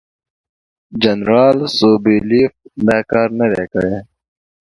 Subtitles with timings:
[1.01, 2.53] جنرال سوبولیف
[2.87, 3.95] دا کار نه دی کړی.